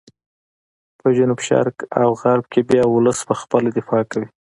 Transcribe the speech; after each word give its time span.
په 0.99 1.07
جنوب 1.17 1.39
شرق 1.47 1.77
او 2.01 2.09
غرب 2.21 2.45
کې 2.51 2.61
بیا 2.69 2.83
ولس 2.89 3.19
په 3.29 3.35
خپله 3.41 3.69
دفاع 3.77 4.03
کوي. 4.11 4.27